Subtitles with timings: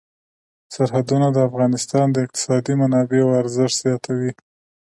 [0.73, 4.31] سرحدونه د افغانستان د اقتصادي منابعو ارزښت زیاتوي.